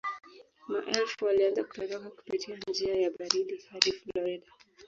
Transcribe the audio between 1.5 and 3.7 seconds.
kutoroka kupitia njia ya maji